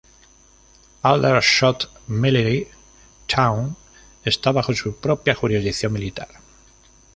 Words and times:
Aldershot 1.03 1.91
Military 2.07 2.67
Town 3.27 3.77
está 4.25 4.51
bajo 4.51 4.73
su 4.73 4.95
propia 4.95 5.35
jurisdicción 5.35 5.93
militar. 5.93 6.29